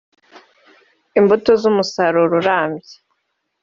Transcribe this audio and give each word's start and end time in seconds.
imbuto 1.19 1.51
z’umusaruro 1.61 2.19
urambye” 2.41 2.93